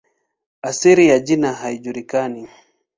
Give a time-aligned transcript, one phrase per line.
[0.61, 2.49] Asili ya jina haijulikani.